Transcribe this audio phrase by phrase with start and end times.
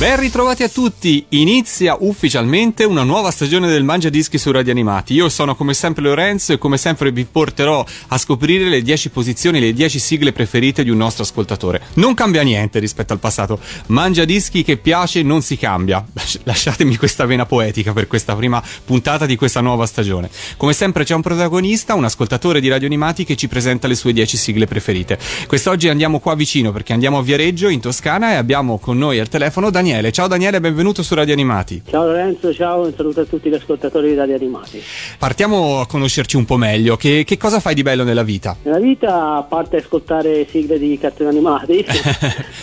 [0.00, 5.12] Ben ritrovati a tutti, inizia ufficialmente una nuova stagione del Mangia Dischi su Radio Animati.
[5.12, 9.60] Io sono come sempre Lorenzo e come sempre vi porterò a scoprire le 10 posizioni,
[9.60, 11.82] le 10 sigle preferite di un nostro ascoltatore.
[11.96, 13.60] Non cambia niente rispetto al passato.
[13.88, 16.02] Mangia Dischi che piace non si cambia.
[16.44, 20.30] Lasciatemi questa vena poetica per questa prima puntata di questa nuova stagione.
[20.56, 24.14] Come sempre c'è un protagonista, un ascoltatore di Radio Animati che ci presenta le sue
[24.14, 25.18] 10 sigle preferite.
[25.46, 29.28] Quest'oggi andiamo qua vicino perché andiamo a Viareggio in Toscana e abbiamo con noi al
[29.28, 30.12] telefono Daniele Daniele.
[30.12, 31.82] Ciao Daniele, benvenuto su Radio Animati.
[31.84, 34.80] Ciao Lorenzo, ciao, un saluto a tutti gli ascoltatori di Radio Animati.
[35.18, 36.96] Partiamo a conoscerci un po' meglio.
[36.96, 38.56] Che, che cosa fai di bello nella vita?
[38.62, 41.84] Nella vita, a parte ascoltare sigle di cartoni animati,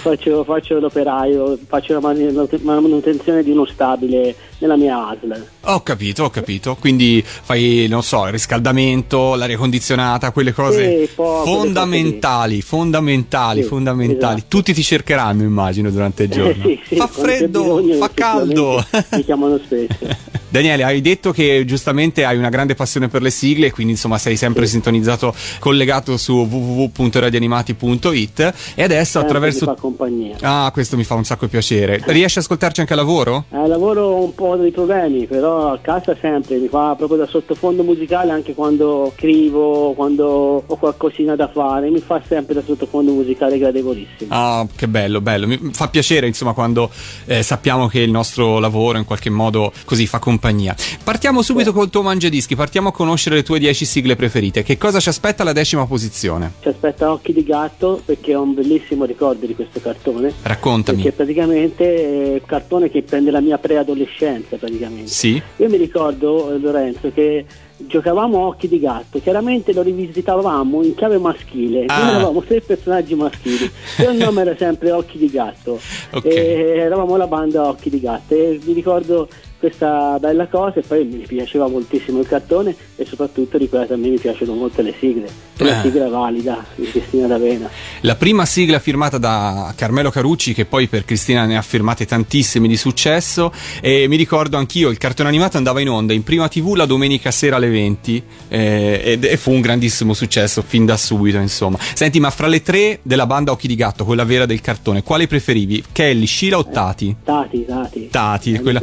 [0.02, 5.46] faccio, faccio, l'operaio, faccio la manutenzione di uno stabile nella mia ASL.
[5.66, 6.76] Ho capito, ho capito.
[6.80, 14.38] Quindi fai, non so, il riscaldamento, l'aria condizionata, quelle cose sì, fondamentali, fondamentali, sì, fondamentali.
[14.38, 14.56] Esatto.
[14.58, 16.46] Tutti ti cercheranno, immagino, durante il giorno.
[16.78, 18.84] Eh, sì, Fa freddo, fa caldo.
[19.12, 20.36] Mi chiamano spesso.
[20.50, 24.38] Daniele, hai detto che giustamente hai una grande passione per le sigle, quindi insomma sei
[24.38, 24.74] sempre sì.
[24.74, 29.66] sintonizzato, collegato su www.radianimati.it e adesso sempre attraverso...
[29.66, 30.38] Fa compagnia.
[30.42, 32.02] Ah, questo mi fa un sacco piacere.
[32.06, 33.46] Riesci ad ascoltarci anche a lavoro?
[33.52, 37.84] A lavoro un po' dei problemi, però a casa sempre, mi fa proprio da sottofondo
[37.84, 43.58] musicale anche quando scrivo, quando ho qualcosina da fare, mi fa sempre da sottofondo musicale
[43.58, 44.34] gradevolissimo.
[44.34, 45.48] Ah, che bello, bello.
[45.48, 46.90] Mi fa piacere insomma quando
[47.26, 50.76] eh, sappiamo che il nostro lavoro in qualche modo così fa compagnia compagnia.
[51.04, 54.64] Partiamo subito col tuo mangiadischi, partiamo a conoscere le tue 10 sigle preferite.
[54.64, 56.54] Che cosa ci aspetta alla decima posizione?
[56.62, 60.34] Ci aspetta Occhi di gatto perché ho un bellissimo ricordo di questo cartone.
[60.42, 61.02] Raccontami.
[61.02, 65.08] Perché praticamente è un cartone che prende la mia preadolescenza praticamente.
[65.08, 65.42] Sì.
[65.58, 67.46] Io mi ricordo, eh, Lorenzo, che
[67.78, 72.04] giocavamo a occhi di gatto, chiaramente lo rivisitavamo in chiave maschile, ah.
[72.04, 73.70] noi eravamo tre personaggi maschili,
[74.10, 75.80] il nome era sempre occhi di gatto,
[76.12, 76.32] okay.
[76.32, 79.28] e eravamo la banda occhi di gatto e mi ricordo
[79.60, 84.10] questa bella cosa e poi mi piaceva moltissimo il cartone e soprattutto ricordo a me
[84.10, 85.26] mi piacciono molto le sigle
[85.58, 85.64] eh.
[85.64, 87.70] la sigla valida di Cristina D'Avena
[88.02, 92.68] la prima sigla firmata da Carmelo Carucci che poi per Cristina ne ha firmate tantissime
[92.68, 93.52] di successo
[93.82, 97.32] e mi ricordo anch'io il cartone animato andava in onda in prima tv la domenica
[97.32, 102.30] sera alle 20 eh, e, fu un grandissimo successo fin da subito insomma senti ma
[102.30, 105.84] fra le tre della banda Occhi di Gatto quella vera del cartone quale preferivi?
[105.92, 107.10] Kelly, Sheila o Tati?
[107.10, 108.82] Eh, tati, Tati Tati, quella,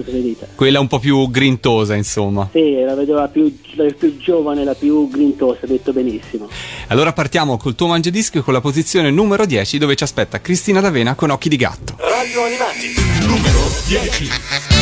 [0.55, 2.49] quella un po' più grintosa, insomma.
[2.53, 6.49] Sì, la vedo la più, la più giovane, la più grintosa, detto benissimo.
[6.89, 11.15] Allora partiamo col tuo mangiadischi con la posizione numero 10 dove ci aspetta Cristina D'Avena
[11.15, 11.97] con Occhi di Gatto.
[11.99, 12.95] Radio Animati,
[13.27, 14.74] numero 10.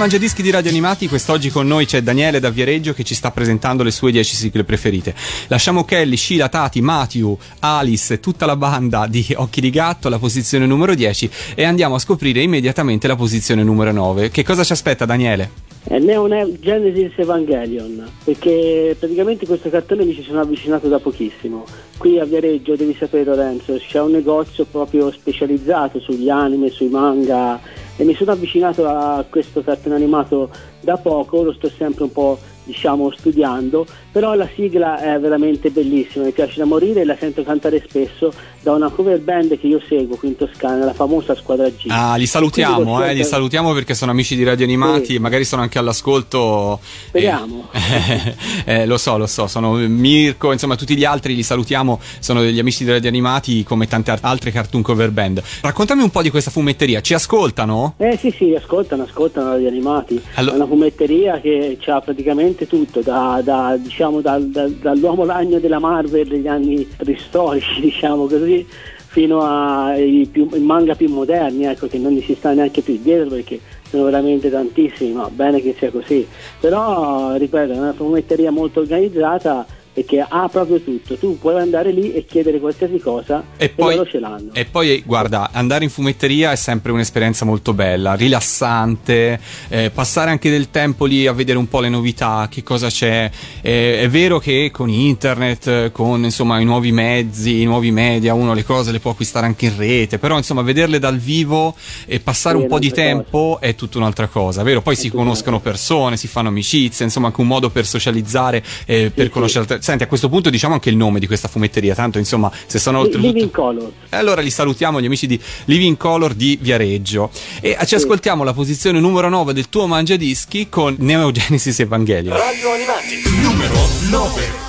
[0.00, 3.82] Mangiadischi di Radio Animati, quest'oggi con noi c'è Daniele da Viareggio che ci sta presentando
[3.82, 5.14] le sue 10 sigle preferite.
[5.48, 10.18] Lasciamo Kelly, Sheila, Tati, Matthew, Alice e tutta la banda di Occhi di Gatto alla
[10.18, 14.30] posizione numero 10 e andiamo a scoprire immediatamente la posizione numero 9.
[14.30, 15.68] Che cosa ci aspetta Daniele?
[15.82, 16.28] È Neo
[16.60, 21.64] Genesis Evangelion, perché praticamente questo cartone mi ci sono avvicinato da pochissimo.
[21.98, 27.60] Qui a Viareggio, devi sapere Lorenzo, c'è un negozio proprio specializzato sugli anime, sui manga
[28.00, 30.48] e mi sono avvicinato a questo cartone animato
[30.80, 36.24] da poco, lo sto sempre un po' diciamo studiando, però la sigla è veramente bellissima,
[36.24, 39.80] mi piace da morire e la sento cantare spesso da una cover band che io
[39.88, 41.86] seguo qui in Toscana, la famosa Squadra G.
[41.88, 45.18] Ah, li salutiamo, eh, li salutiamo perché sono amici di Radio Animati sì.
[45.18, 46.80] magari sono anche all'ascolto.
[47.06, 47.68] Speriamo.
[47.72, 48.34] Eh,
[48.82, 52.58] eh, lo so, lo so, sono Mirko, insomma tutti gli altri li salutiamo, sono degli
[52.58, 55.42] amici di Radio Animati come tante altre cartoon cover band.
[55.62, 57.94] Raccontami un po' di questa fumetteria, ci ascoltano?
[57.96, 60.20] Eh sì, sì, ascoltano, ascoltano Radio Animati.
[60.34, 60.54] Allora...
[60.54, 66.26] È una fumetteria che ha praticamente tutto, da, da, diciamo, da, dall'uomo ragno della Marvel
[66.26, 68.66] degli anni ristorici, diciamo così,
[69.06, 73.60] fino ai più, manga più moderni, ecco, che non si sta neanche più dietro perché
[73.90, 76.26] sono veramente tantissimi, ma bene che sia così.
[76.60, 79.66] Però, ripeto, è una fumetteria molto organizzata
[80.00, 81.16] perché ha proprio tutto.
[81.16, 84.52] Tu puoi andare lì e chiedere qualsiasi cosa e, e poi, loro ce l'hanno.
[84.52, 89.38] E poi, guarda, andare in fumetteria è sempre un'esperienza molto bella, rilassante,
[89.68, 93.30] eh, passare anche del tempo lì a vedere un po' le novità, che cosa c'è.
[93.60, 98.54] Eh, è vero che con internet, con insomma i nuovi mezzi, i nuovi media, uno
[98.54, 101.74] le cose le può acquistare anche in rete, però insomma vederle dal vivo
[102.06, 103.66] e passare sì, un po' di tempo cosa.
[103.66, 104.80] è tutta un'altra cosa, vero?
[104.80, 109.10] Poi è si conoscono persone, si fanno amicizie, insomma anche un modo per socializzare, eh,
[109.14, 112.18] per conoscere altre Senti, a questo punto diciamo anche il nome di questa fumetteria, tanto
[112.18, 113.90] insomma, se sono oltre Living Color.
[114.08, 117.28] E allora li salutiamo gli amici di Living Color di Viareggio.
[117.60, 117.94] E ci sì.
[117.96, 122.36] ascoltiamo la posizione numero 9 del tuo mangiadischi con Neo Genesis Evangelion.
[122.36, 123.74] Radio Animati, numero
[124.10, 124.68] 9.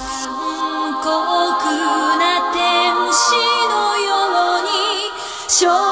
[5.61, 5.90] Show で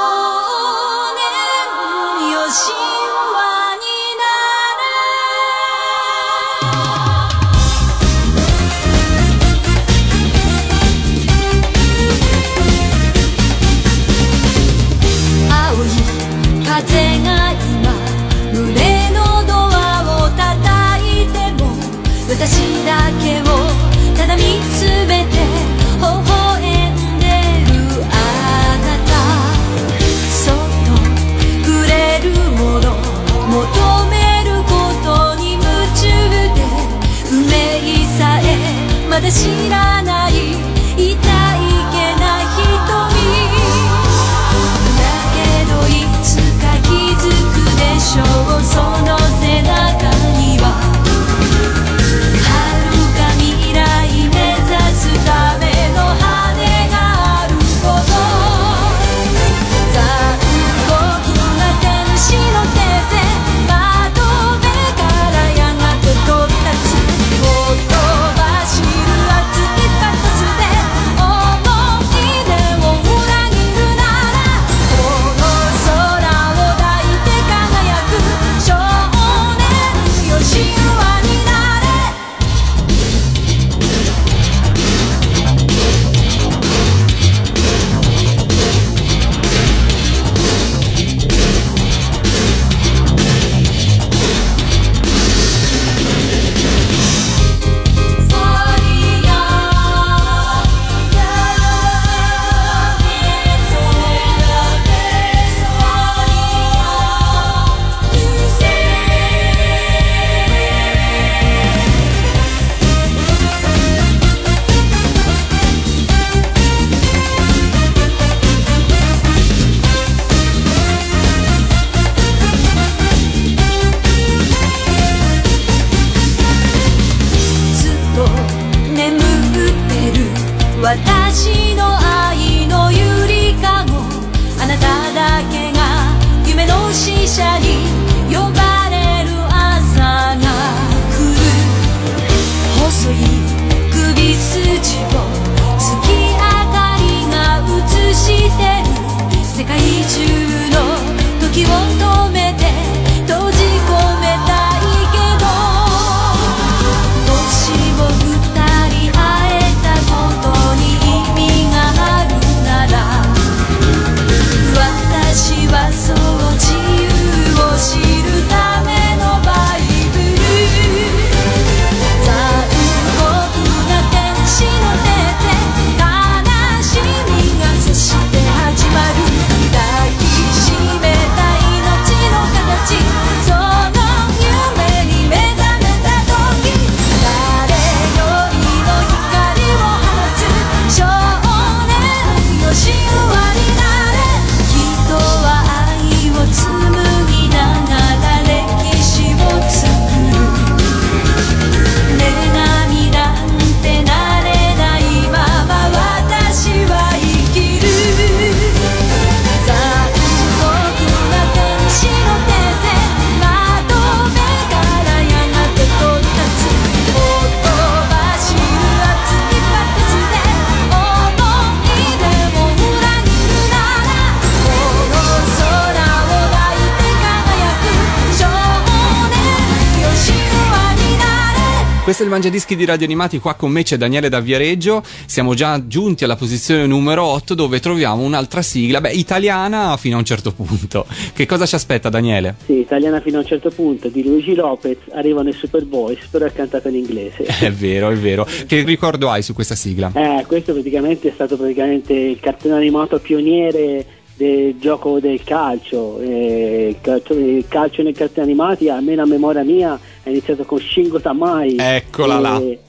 [232.19, 235.53] Questo è il Mangiadischi di Radio Animati, qua con me c'è Daniele da Viareggio, siamo
[235.53, 240.25] già giunti alla posizione numero 8 dove troviamo un'altra sigla, beh italiana fino a un
[240.25, 241.05] certo punto.
[241.31, 242.55] Che cosa ci aspetta Daniele?
[242.65, 246.43] Sì, italiana fino a un certo punto, di Luigi Lopez, arrivano i Super Boys, però
[246.43, 247.45] è cantata in inglese.
[247.57, 248.45] È vero, è vero.
[248.67, 250.11] Che ricordo hai su questa sigla?
[250.13, 256.17] Eh, questo praticamente è stato praticamente il cartone animato pioniere del gioco del calcio.
[256.21, 261.75] Eh, il, calcio nei cartoni animati, almeno a memoria mia, è iniziato con Shingo Tamai.
[261.77, 262.61] Eccola e, là.
[262.61, 262.79] E,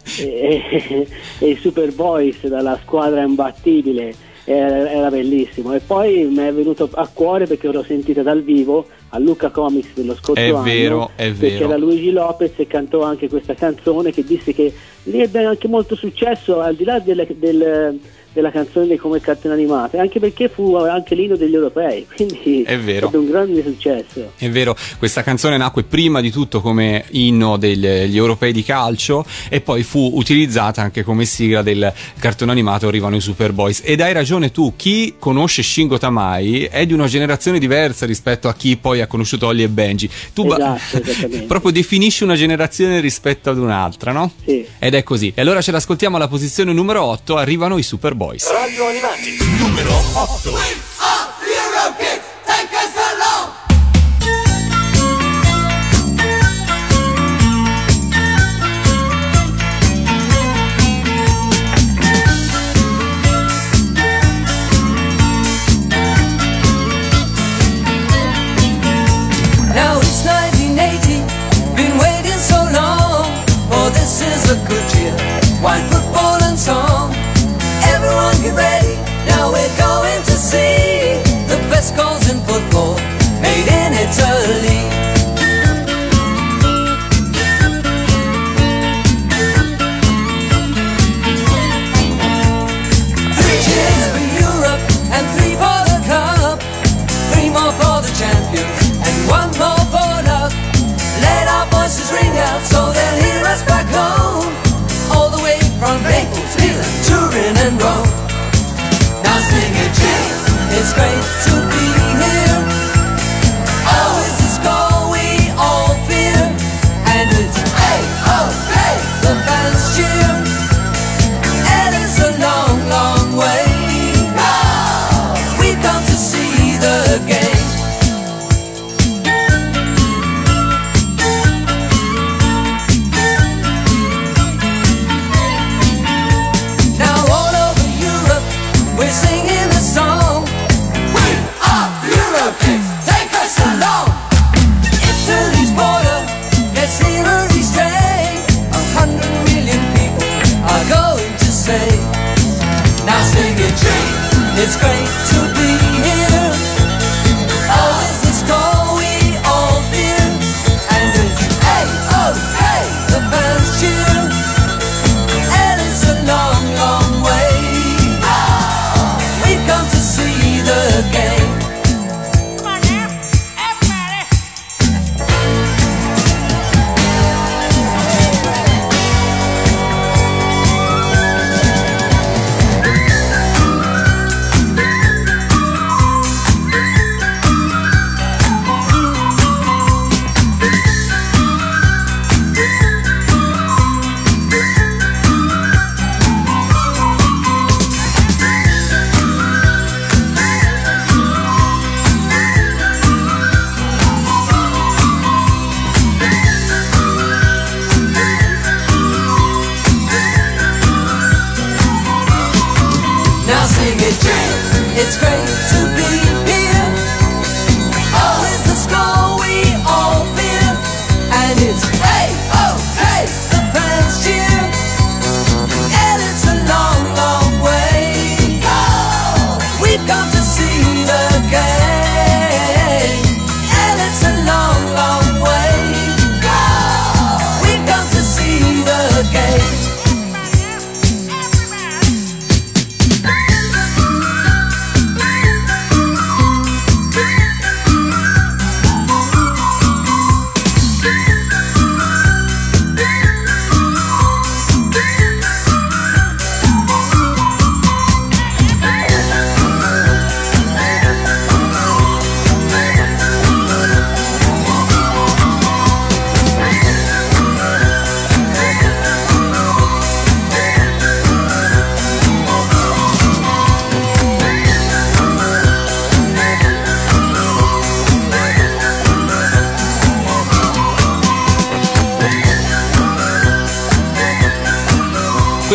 [1.41, 4.29] e, i Super Boys dalla squadra imbattibile.
[4.45, 8.87] Era, era bellissimo e poi mi è venuto a cuore perché l'ho sentita dal vivo
[9.11, 11.59] a Luca Comics dello scorso È anno vero, è vero.
[11.59, 14.73] c'era Luigi Lopez e cantò anche questa canzone che disse che
[15.05, 18.01] lì ebbe anche molto successo al di là delle- del-
[18.33, 23.09] della canzone come cartone animate anche perché fu anche l'inno degli europei quindi È vero.
[23.09, 28.17] ebbe un grande successo È vero, questa canzone nacque prima di tutto come inno degli
[28.17, 33.21] europei di calcio e poi fu utilizzata anche come sigla del cartone animato Arrivano i
[33.21, 33.83] Superboys.
[33.85, 38.55] Ed hai ragione tu, chi conosce Shingo Tamai è di una generazione diversa rispetto a
[38.55, 40.09] chi poi ha conosciuto Ollie e Benji.
[40.33, 41.47] Tu ba- Esatto, esattamente.
[41.47, 44.33] proprio definisci una generazione rispetto ad un'altra, no?
[44.45, 44.65] Sì.
[44.79, 45.33] Ed è così.
[45.35, 48.19] E allora ce l'ascoltiamo alla posizione numero 8, arrivano i Superboys.
[48.53, 49.91] Radio Animati, numero
[50.45, 50.91] 8.
[69.73, 70.31] Now it's
[78.55, 81.15] Ready, now we're going to see
[81.47, 82.95] the best goals in football
[83.41, 85.00] made in Italy.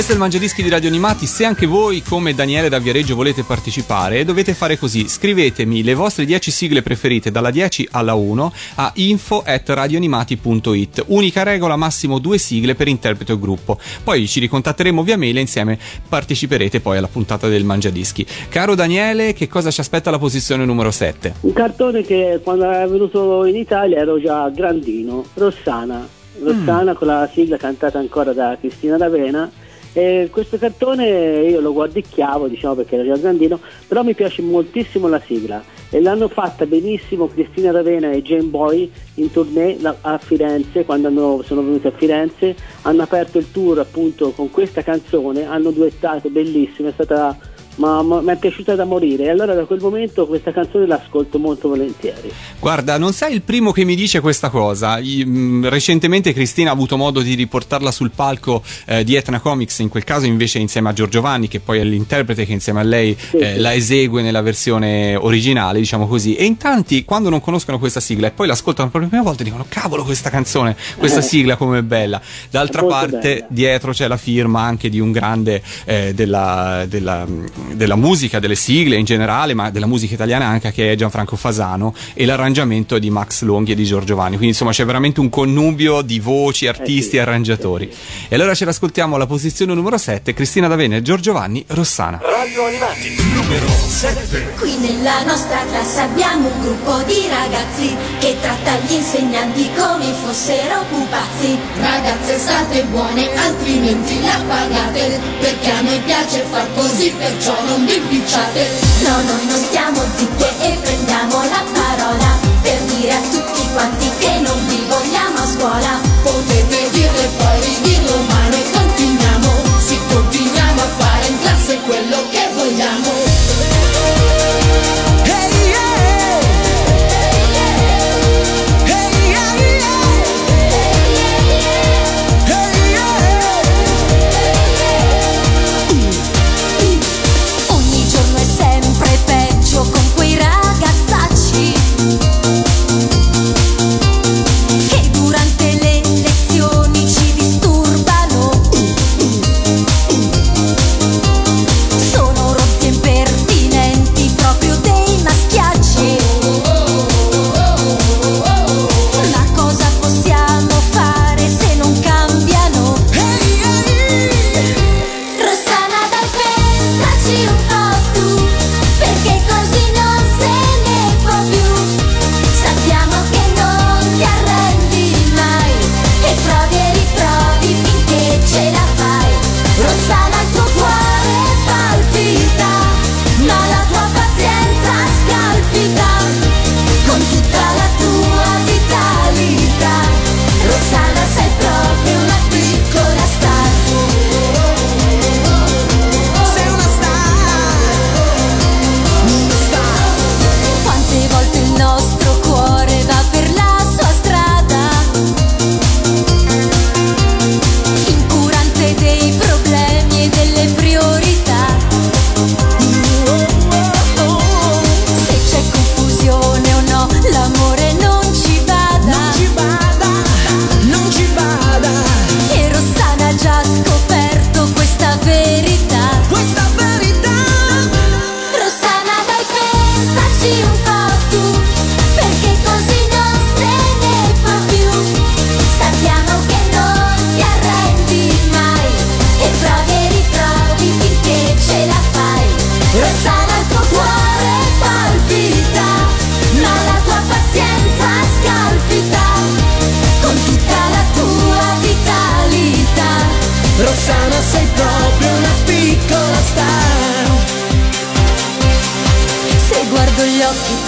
[0.06, 1.26] Questo è il Mangiadischi di Radio Animati.
[1.26, 6.26] Se anche voi, come Daniele da Viareggio, volete partecipare, dovete fare così: scrivetemi le vostre
[6.26, 11.06] 10 sigle preferite dalla 10 alla 1 a info at radioanimati.it.
[11.08, 13.80] Unica regola, massimo due sigle per interprete o gruppo.
[14.04, 18.28] Poi ci ricontatteremo via mail e insieme parteciperete poi alla puntata del Mangiadischi.
[18.48, 21.34] Caro Daniele, che cosa ci aspetta alla posizione numero 7?
[21.40, 26.08] Un cartone che quando è venuto in Italia ero già grandino, Rossana.
[26.44, 29.64] Rossana con la sigla cantata ancora da Cristina D'Avena.
[29.98, 31.08] E questo cartone
[31.48, 35.64] io lo guardicchiavo, diciamo perché ero già grandino, però mi piace moltissimo la sigla.
[35.90, 41.42] E l'hanno fatta benissimo Cristina D'Avena e Jane Boy in tournée a Firenze, quando hanno-
[41.46, 46.90] sono venuti a Firenze, hanno aperto il tour appunto con questa canzone, hanno duettato, bellissima,
[46.90, 47.38] è stata
[47.76, 51.40] ma ma- mi è piaciuta da morire e allora da quel momento questa canzone l'ascolto
[51.40, 52.32] molto volentieri.
[52.60, 54.98] Guarda, non sei il primo che mi dice questa cosa.
[55.00, 59.90] Mh, recentemente Cristina ha avuto modo di riportarla sul palco eh, di Etna Comics, in
[59.90, 63.12] quel caso invece insieme a Giorgio Vanni, che poi è l'interprete che insieme a lei
[63.12, 63.60] eh, sì.
[63.60, 66.36] la esegue nella versione originale, diciamo così.
[66.36, 69.44] E in tanti, quando non conoscono questa sigla e poi l'ascoltano per la prima volta,
[69.44, 71.24] dicono: Cavolo, questa canzone, questa Eh.
[71.24, 72.22] sigla com'è bella.
[72.50, 73.46] D'altra È parte, bella.
[73.50, 77.26] dietro c'è la firma anche di un grande eh, della, della,
[77.74, 81.94] della musica, delle sigle in generale, ma della musica italiana anche che è Gianfranco Fasano
[82.14, 84.32] e l'arrangiamento è di Max Longhi e di Giorgio Vanni.
[84.32, 87.92] Quindi insomma c'è veramente un connubio di voci, artisti sì, e arrangiatori.
[88.28, 92.22] E allora ce l'ascoltiamo alla posizione numero 7, Cristina D'Avena e Giorgio Vanni, Rossana.
[92.22, 94.54] Radio Animati, numero 7.
[94.60, 100.84] Qui nella nostra classe abbiamo un gruppo di ragazzi che tratta gli insegnanti come fossero
[100.90, 101.58] pupazzi.
[101.80, 107.96] Ragazze state buone, altrimenti la pagate Perché a noi piace far così, perciò non vi
[107.96, 108.68] impicciate
[109.04, 112.30] No, noi non stiamo zitte e prendiamo la parola
[112.62, 116.00] per dire a tutti quanti che non vi vogliamo a scuola.
[116.24, 122.25] Potete dirlo e poi ridirlo, ma noi continuiamo Sì, continuiamo a fare in classe quello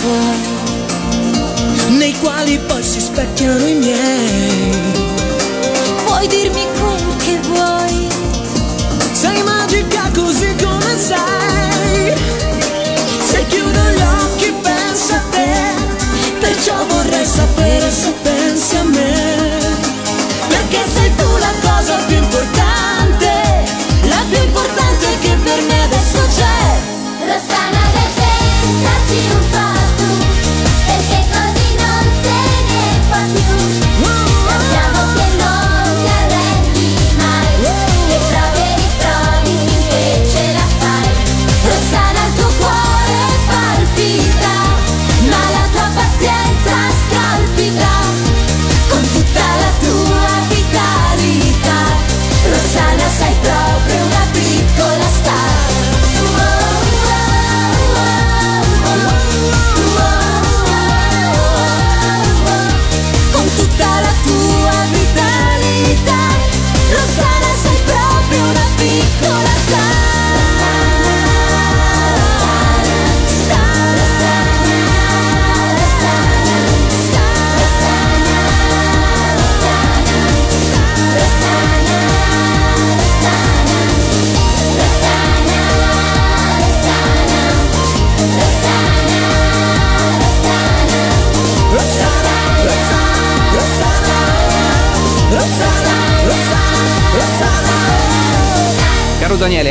[0.02, 4.97] tuoi nei quali poi si specchiano i miei.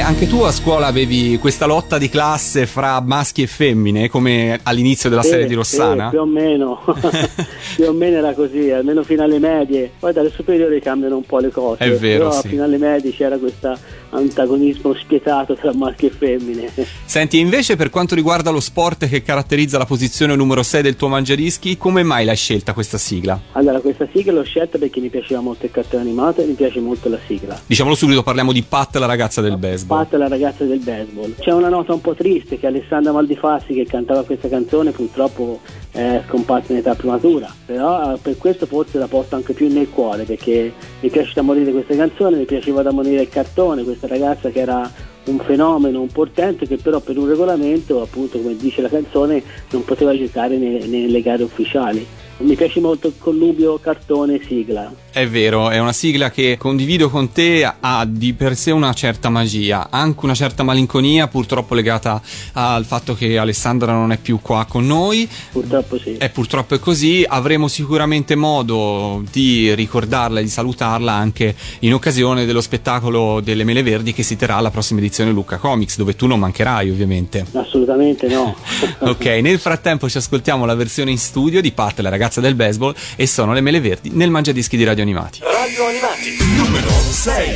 [0.06, 5.10] Anche tu a scuola avevi questa lotta di classe fra maschi e femmine, come all'inizio
[5.10, 6.04] della Sì, serie di Rossana?
[6.04, 6.80] sì, più o meno,
[7.74, 9.90] più o meno era così, almeno fino alle medie.
[9.98, 11.82] Poi dalle superiori cambiano un po' le cose.
[11.82, 12.48] È vero, Però sì.
[12.48, 13.76] fino alle medie c'era questo
[14.10, 16.70] antagonismo spietato tra maschi e femmine.
[17.04, 21.08] Senti, invece per quanto riguarda lo sport che caratterizza la posizione numero 6 del tuo
[21.08, 23.38] mangiadischi, come mai l'hai scelta questa sigla?
[23.52, 26.78] Allora, questa sigla l'ho scelta perché mi piaceva molto il cartone animato e mi piace
[26.78, 27.60] molto la sigla.
[27.66, 29.94] Diciamolo subito, parliamo di Pat, la ragazza del baseball.
[29.96, 31.34] Pat la ragazza del baseball.
[31.38, 36.20] C'è una nota un po' triste che Alessandra Maldifassi che cantava questa canzone purtroppo è
[36.26, 40.24] scomparsa in età prematura, però eh, per questo forse la porto anche più nel cuore
[40.24, 44.50] perché mi piace da morire questa canzone, mi piaceva da morire il cartone, questa ragazza
[44.50, 44.90] che era
[45.24, 49.82] un fenomeno, un portento che però per un regolamento, appunto come dice la canzone, non
[49.82, 52.06] poteva giocare ne- nelle gare ufficiali.
[52.38, 54.92] Mi piace molto il connubio cartone sigla.
[55.10, 59.30] È vero, è una sigla che condivido con te, ha di per sé una certa
[59.30, 62.20] magia, anche una certa malinconia, purtroppo legata
[62.52, 65.26] al fatto che Alessandra non è più qua con noi.
[65.52, 66.18] Purtroppo sì.
[66.18, 72.44] E purtroppo è così, avremo sicuramente modo di ricordarla e di salutarla anche in occasione
[72.44, 76.26] dello spettacolo delle Mele Verdi che si terrà alla prossima edizione Lucca Comics, dove tu
[76.26, 77.46] non mancherai ovviamente.
[77.52, 78.54] Assolutamente no.
[79.06, 82.94] Ok, nel frattempo ci ascoltiamo la versione in studio di Pat, la ragazza del baseball,
[83.16, 85.40] e sono le Mele Verdi nel Mangiadischi di Radio Animati.
[85.42, 87.54] Radio Animati, numero 6.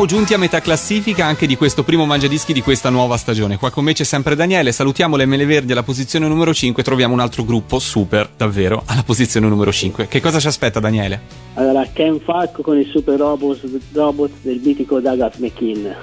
[0.00, 3.58] Siamo giunti a metà classifica anche di questo primo mangiadischi di questa nuova stagione.
[3.58, 4.72] Qua con me c'è sempre Daniele.
[4.72, 6.82] Salutiamo le Mele Verdi alla posizione numero 5.
[6.82, 10.08] Troviamo un altro gruppo super, davvero, alla posizione numero 5.
[10.08, 11.20] Che cosa ci aspetta, Daniele?
[11.52, 13.60] Allora, Ken Falco con il super robot,
[13.92, 15.94] robot del mitico Douglas McKean.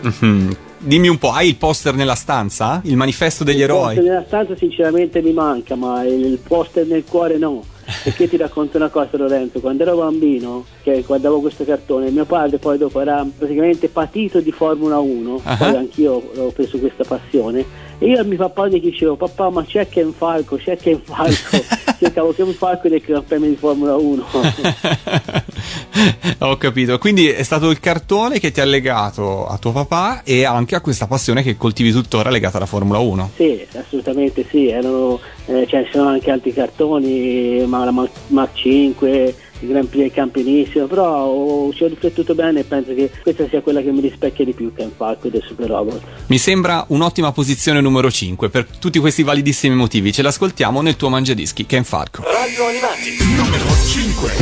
[0.00, 0.56] Mhm.
[0.78, 2.80] Dimmi un po', hai il poster nella stanza?
[2.82, 3.94] Il manifesto degli Il eroi?
[3.94, 7.62] poster nella stanza sinceramente mi manca, ma il il poster nel cuore no.
[8.04, 12.58] Perché ti racconto una cosa Lorenzo, quando ero bambino, che guardavo questo cartone, mio padre
[12.58, 15.56] poi dopo era praticamente patito di Formula 1, Ah.
[15.56, 17.64] poi anch'io ho preso questa passione,
[17.98, 21.56] e io a mio papà gli dicevo, papà ma c'è Ken Falco, c'è Ken Falco,
[22.04, 24.24] cercavo Ken Falco del Gran Premio di Formula 1.
[26.40, 30.44] Ho capito, quindi è stato il cartone che ti ha legato a tuo papà e
[30.44, 33.30] anche a questa passione che coltivi tuttora legata alla Formula 1.
[33.36, 39.34] Sì, assolutamente sì, erano, eh, cioè, ci sono anche altri cartoni, ma la Mach 5,
[39.60, 43.46] il Grand Prix del campionissimo, però oh, ci ho riflettuto bene e penso che questa
[43.48, 46.00] sia quella che mi rispecchia di più Ken Falco del Super Robot.
[46.26, 50.12] Mi sembra un'ottima posizione numero 5 per tutti questi validissimi motivi.
[50.12, 52.22] Ce l'ascoltiamo nel tuo mangiadischi, Ken Falco.
[52.22, 54.32] Radio Animati, numero 5.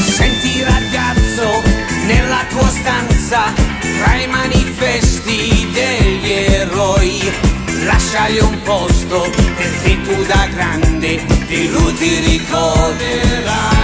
[0.00, 1.62] Senti ragazzo,
[2.06, 7.20] nella tua stanza, tra i manifesti degli eroi,
[7.84, 13.77] lasciagli un posto perché tu da grande di lui ti ricorderai.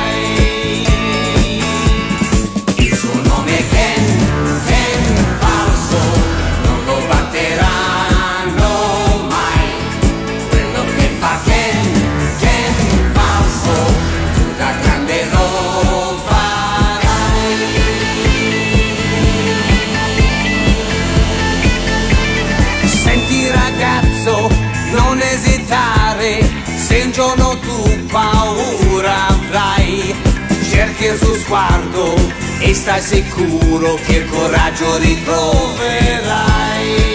[31.04, 32.14] Cerchi il suo sguardo
[32.60, 37.13] e stai sicuro che il coraggio ritroverai.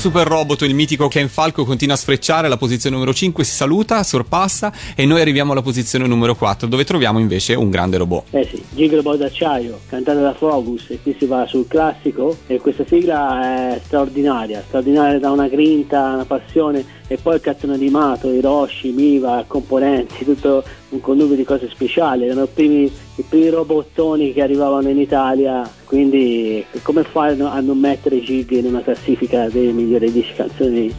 [0.00, 4.02] Super robot, il mitico Ken Falco continua a sfrecciare, la posizione numero 5 si saluta,
[4.02, 8.28] sorpassa e noi arriviamo alla posizione numero 4 dove troviamo invece un grande robot.
[8.30, 12.86] Eh sì, Gigrobot d'acciaio, cantata da Focus e qui si va sul classico e questa
[12.86, 18.92] sigla è straordinaria, straordinaria da una grinta, una passione e poi il cartone animato, Hiroshi,
[18.92, 22.84] Miva, componenti, tutto un connubio di cose speciali, erano i primi,
[23.16, 28.66] i primi robottoni che arrivavano in Italia, quindi come fai a non mettere Gig in
[28.66, 30.92] una classifica delle migliori 10 canzoni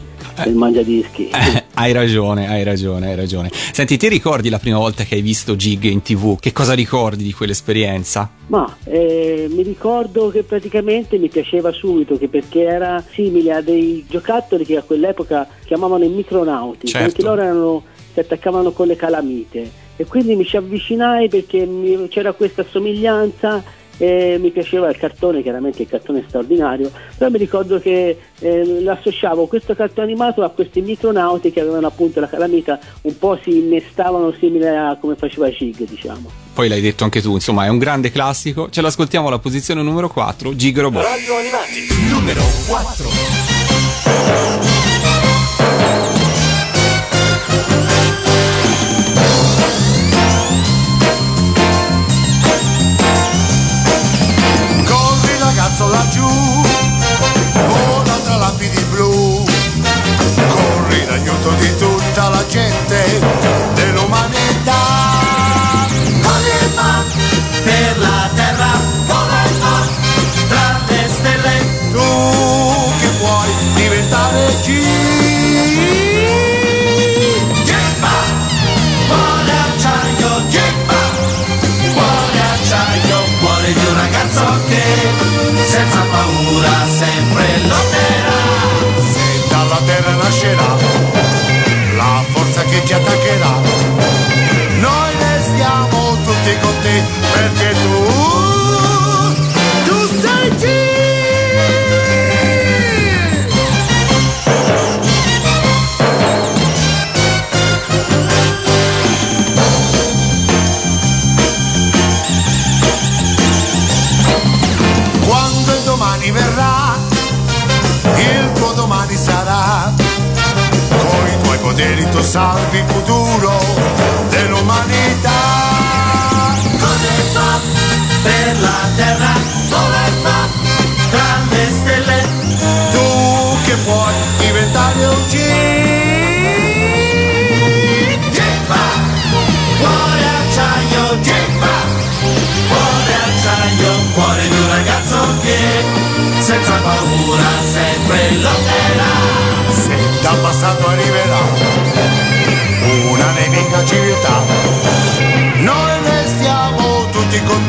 [0.44, 1.28] del Mangiadischi?
[1.28, 3.50] Eh, hai ragione, hai ragione, hai ragione.
[3.52, 6.38] Senti, ti ricordi la prima volta che hai visto Gig in tv?
[6.38, 8.30] Che cosa ricordi di quell'esperienza?
[8.46, 14.04] Ma eh, mi ricordo che praticamente mi piaceva subito che perché era simile a dei
[14.08, 17.06] giocattoli che a quell'epoca chiamavano i micronauti, Certo.
[17.06, 22.08] anche loro erano, si attaccavano con le calamite e quindi mi ci avvicinai perché mi-
[22.08, 23.62] c'era questa somiglianza
[23.98, 28.80] e mi piaceva il cartone, chiaramente il cartone è straordinario, però mi ricordo che eh,
[28.80, 33.58] l'associavo questo cartone animato a questi micronauti che avevano appunto la calamita, un po' si
[33.58, 36.30] innestavano simile a come faceva Gig, diciamo.
[36.52, 38.68] Poi l'hai detto anche tu, insomma, è un grande classico.
[38.70, 41.02] Ce l'ascoltiamo alla posizione numero 4, Gig Robot.
[41.04, 44.22] Radio Animati, numero 4.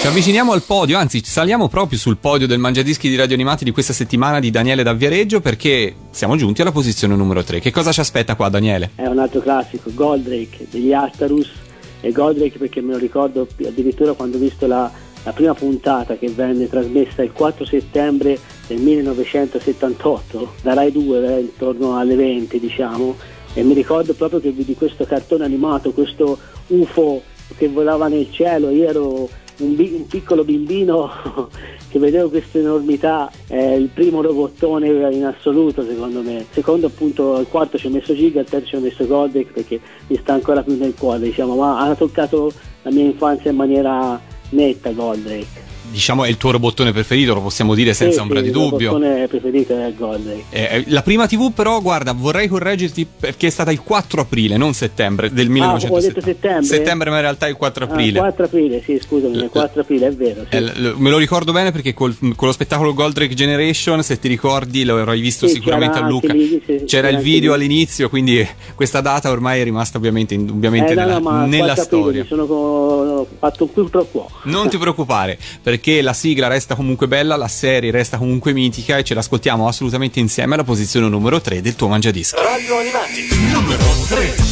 [0.01, 3.71] Ci avviciniamo al podio, anzi saliamo proprio sul podio del Mangiadischi di Radio Animati di
[3.71, 7.59] questa settimana di Daniele da Viareggio perché siamo giunti alla posizione numero 3.
[7.59, 8.91] Che cosa ci aspetta qua Daniele?
[8.95, 11.49] È un altro classico, Goldrake degli Astarus
[12.01, 14.89] e Goldrake perché me lo ricordo addirittura quando ho visto la,
[15.23, 21.39] la prima puntata che venne trasmessa il 4 settembre del 1978 da Rai 2 eh,
[21.41, 23.17] intorno alle 20 diciamo
[23.53, 26.37] e mi ricordo proprio che vidi questo cartone animato, questo
[26.67, 27.21] UFO
[27.57, 29.29] che volava nel cielo, io ero
[29.59, 31.49] un, bi- un piccolo bimbino
[31.89, 36.45] che vedevo questa enormità, è il primo robottone in assoluto secondo me.
[36.51, 39.79] Secondo appunto al quarto ci ho messo Giga, al terzo ci ho messo Godek perché
[40.07, 42.51] mi sta ancora più nel cuore, diciamo, ma ha toccato
[42.83, 44.19] la mia infanzia in maniera
[44.49, 45.67] netta Goldrake.
[45.91, 48.95] Diciamo è il tuo robottone preferito, lo possiamo dire senza Sì, ombra sì, di dubbio.
[48.97, 50.43] Il robottone preferito è Goldrake.
[50.49, 54.57] Eh, eh, la prima TV però, guarda, vorrei correggerti perché è stata il 4 aprile,
[54.57, 56.07] non settembre del Ah, ho 1970.
[56.13, 56.65] detto settembre?
[56.77, 58.19] Settembre, ma in realtà è il 4 aprile.
[58.19, 60.45] Ah, 4 aprile, sì, scusami, il 4 aprile, è vero.
[60.49, 60.55] Sì.
[60.57, 64.83] Eh, me lo ricordo bene perché col- con lo spettacolo Goldrake Generation, se ti ricordi,
[64.83, 66.33] lo avrai visto sicuramente a Luca.
[66.33, 67.63] lì, c'era c'era il video lì.
[67.63, 71.73] all'inizio, quindi questa data ormai è rimasta ovviamente, indubbiamente Eh, no, nella, no, ma nella
[71.73, 72.21] 4 aprile storia.
[72.21, 74.29] mi sono fatto un quo.
[74.43, 75.37] Non ti preoccupare,
[75.79, 80.19] perché la sigla resta comunque bella, la serie resta comunque mitica e ce l'ascoltiamo assolutamente
[80.19, 82.35] insieme alla posizione numero 3 del tuo mangiadisco.
[82.41, 84.48] Radio Animati, numero 3.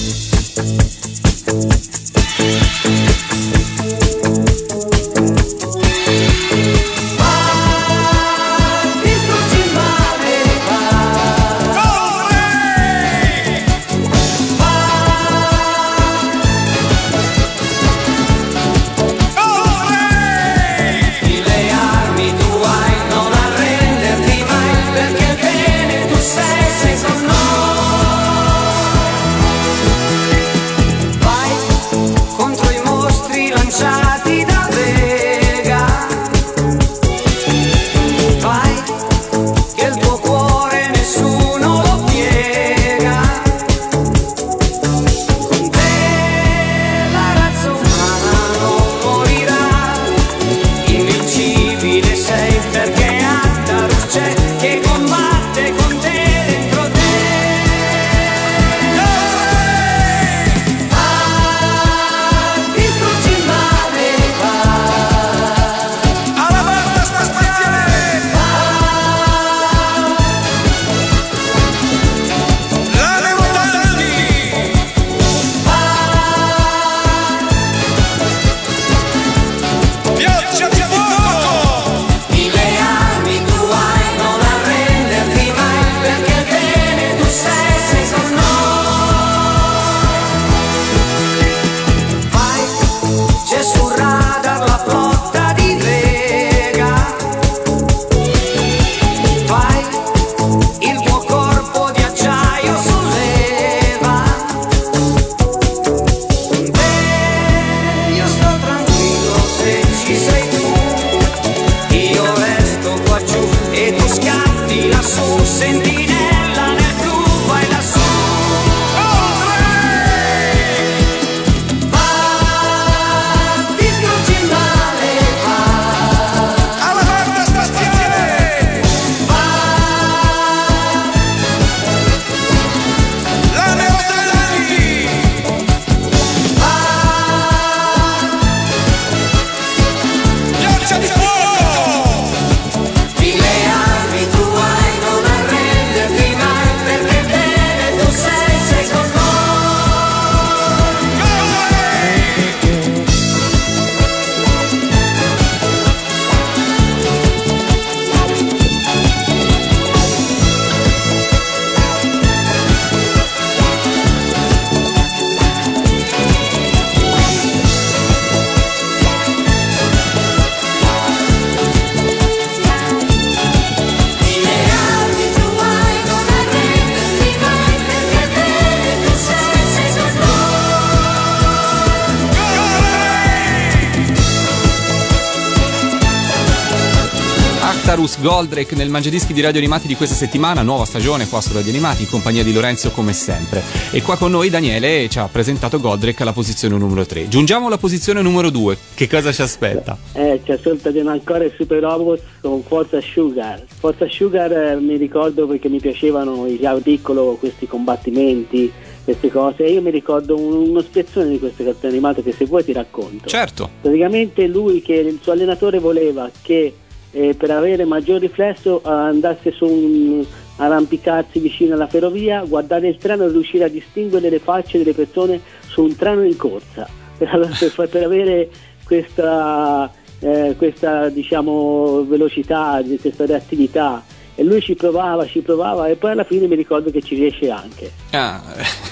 [188.07, 191.71] Garus Goldrake nel Mangiadischi di Radio Animati di questa settimana, nuova stagione qua su Radio
[191.71, 193.61] Animati in compagnia di Lorenzo come sempre.
[193.91, 197.27] E qua con noi Daniele ci ha presentato Goldrake alla posizione numero 3.
[197.27, 198.77] Giungiamo alla posizione numero 2.
[198.93, 199.97] Che cosa ci aspetta?
[200.13, 203.61] Eh, ci ascoltano ancora i Super Robots con Forza Sugar.
[203.77, 208.71] Forza Sugar eh, mi ricordo perché mi piacevano io piccolo questi combattimenti,
[209.03, 209.65] queste cose.
[209.65, 212.71] E io mi ricordo un- uno spezzone di questo cartone animato che se vuoi ti
[212.71, 213.27] racconto.
[213.27, 213.69] Certo.
[213.81, 216.73] Praticamente lui che il suo allenatore voleva che
[217.11, 220.25] eh, per avere maggior riflesso eh, andasse su un
[220.57, 225.39] arrampicarsi vicino alla ferrovia, guardare il treno e riuscire a distinguere le facce delle persone
[225.67, 226.87] su un treno in corsa.
[227.17, 228.47] Per, per, per avere
[228.85, 234.03] questa, eh, questa diciamo, velocità, questa reattività.
[234.39, 237.49] E lui ci provava, ci provava e poi alla fine mi ricordo che ci riesce
[237.49, 237.91] anche.
[238.11, 238.39] Ah,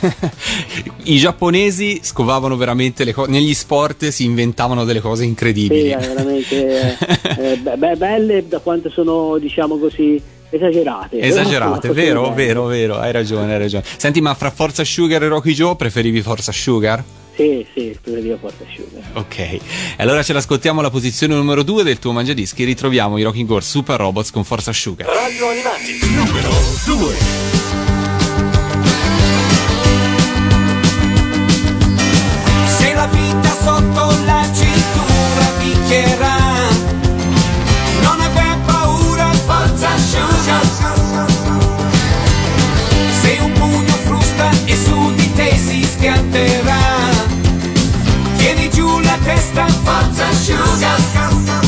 [1.03, 3.29] I giapponesi scovavano veramente le cose.
[3.29, 5.91] Negli sport si inventavano delle cose Sì, incredibili.
[5.91, 6.97] eh, veramente eh,
[7.51, 10.19] eh, be- be- belle da quanto sono, diciamo così,
[10.49, 11.19] esagerate.
[11.19, 13.83] Esagerate, vero, vero, vero, hai ragione, hai ragione.
[13.97, 17.03] Senti, ma fra Forza Sugar e Rocky Joe preferivi Forza Sugar?
[17.35, 19.03] Sì, sì, preferivo Forza Sugar.
[19.13, 19.59] Ok,
[19.97, 22.63] allora ce l'ascoltiamo alla posizione numero 2 del tuo mangiadischi.
[22.63, 25.05] Ritroviamo i Rocking Horse Super Robots con Forza Sugar.
[25.05, 26.49] Radio Animati, numero
[26.85, 27.15] 2.
[32.77, 36.37] Se la vita sotto la cintura picchierà,
[38.01, 40.61] non aver paura, forza asciuga.
[43.21, 46.94] Se un pugno frusta e su di te si schianterà,
[49.25, 51.64] giù la testa, forza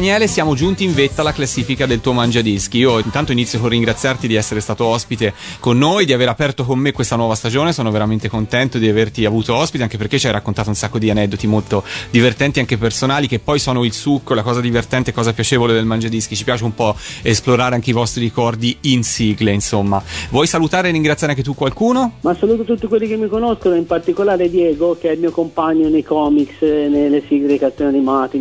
[0.00, 2.78] Daniele, siamo giunti in vetta alla classifica del tuo mangiadischi.
[2.78, 6.78] Io intanto inizio con ringraziarti di essere stato ospite con noi, di aver aperto con
[6.78, 7.74] me questa nuova stagione.
[7.74, 11.10] Sono veramente contento di averti avuto ospite, anche perché ci hai raccontato un sacco di
[11.10, 15.74] aneddoti molto divertenti, anche personali, che poi sono il succo, la cosa divertente, cosa piacevole
[15.74, 16.34] del mangiadischi.
[16.34, 20.02] Ci piace un po' esplorare anche i vostri ricordi in sigle, insomma.
[20.30, 22.12] Vuoi salutare e ringraziare anche tu qualcuno?
[22.22, 25.90] Ma saluto tutti quelli che mi conoscono, in particolare Diego, che è il mio compagno
[25.90, 28.38] nei comics, eh, nelle sigle dei cartoni animati,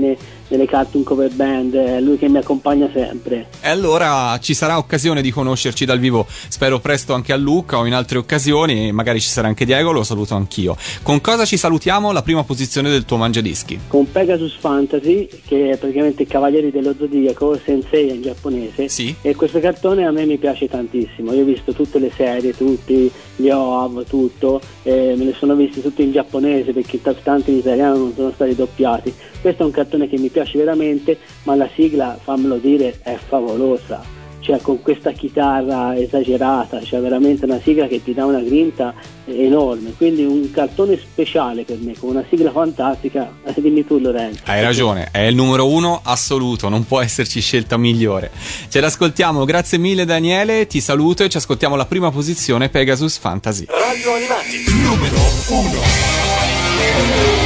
[0.49, 3.47] nelle cartoon cover band, è lui che mi accompagna sempre.
[3.61, 7.85] E allora ci sarà occasione di conoscerci dal vivo, spero presto anche a Lucca o
[7.85, 10.75] in altre occasioni, magari ci sarà anche Diego, lo saluto anch'io.
[11.01, 12.11] Con cosa ci salutiamo?
[12.11, 13.79] La prima posizione del tuo mangiadischi.
[13.87, 18.89] Con Pegasus Fantasy, che è praticamente i Cavalieri dello Zodiaco, Sensei in giapponese.
[18.89, 19.15] Sì.
[19.21, 21.33] E questo cartone a me mi piace tantissimo.
[21.33, 25.81] Io ho visto tutte le serie, tutti gli OAV, tutto, e me le sono visti
[25.81, 29.13] tutti in giapponese perché tanti in italiano non sono stati doppiati.
[29.41, 34.17] Questo è un cartone che mi piace veramente, ma la sigla, fammelo dire, è favolosa.
[34.41, 39.93] cioè con questa chitarra esagerata, cioè veramente una sigla che ti dà una grinta enorme,
[39.95, 44.41] quindi un cartone speciale per me, con una sigla fantastica, dimmi tu Lorenzo.
[44.45, 48.31] Hai ragione, è il numero uno assoluto, non può esserci scelta migliore.
[48.69, 53.65] Ce l'ascoltiamo, grazie mille Daniele, ti saluto e ci ascoltiamo la prima posizione Pegasus Fantasy.
[53.67, 55.17] Radio Animati, numero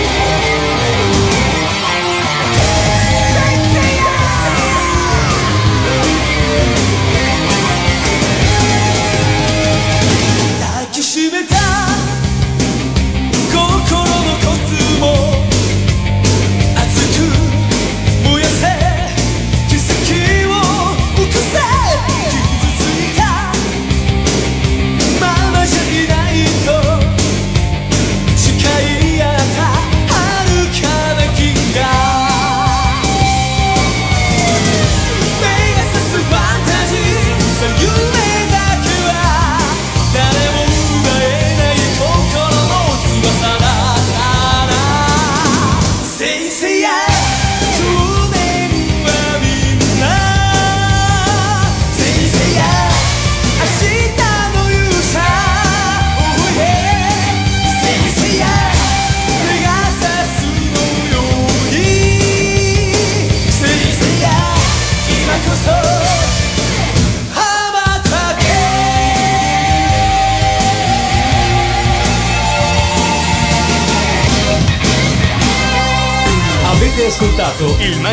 [0.09, 0.12] 1.「